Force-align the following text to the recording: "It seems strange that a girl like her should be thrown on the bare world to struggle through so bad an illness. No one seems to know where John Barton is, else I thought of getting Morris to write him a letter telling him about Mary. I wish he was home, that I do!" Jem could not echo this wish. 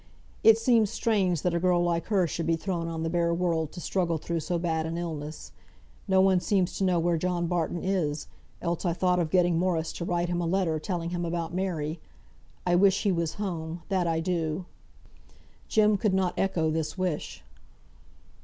"It 0.43 0.57
seems 0.57 0.89
strange 0.89 1.43
that 1.43 1.53
a 1.53 1.59
girl 1.59 1.79
like 1.79 2.07
her 2.07 2.25
should 2.25 2.47
be 2.47 2.55
thrown 2.55 2.87
on 2.87 3.03
the 3.03 3.09
bare 3.11 3.35
world 3.35 3.71
to 3.73 3.79
struggle 3.79 4.17
through 4.17 4.39
so 4.39 4.57
bad 4.57 4.87
an 4.87 4.97
illness. 4.97 5.51
No 6.07 6.21
one 6.21 6.39
seems 6.39 6.75
to 6.79 6.83
know 6.83 6.97
where 6.97 7.17
John 7.19 7.45
Barton 7.45 7.83
is, 7.83 8.27
else 8.63 8.83
I 8.83 8.93
thought 8.93 9.19
of 9.19 9.29
getting 9.29 9.59
Morris 9.59 9.93
to 9.93 10.03
write 10.05 10.27
him 10.27 10.41
a 10.41 10.47
letter 10.47 10.79
telling 10.79 11.11
him 11.11 11.23
about 11.23 11.53
Mary. 11.53 11.99
I 12.65 12.73
wish 12.73 13.03
he 13.03 13.11
was 13.11 13.35
home, 13.35 13.83
that 13.89 14.07
I 14.07 14.21
do!" 14.21 14.65
Jem 15.67 15.97
could 15.97 16.15
not 16.15 16.33
echo 16.35 16.71
this 16.71 16.97
wish. 16.97 17.43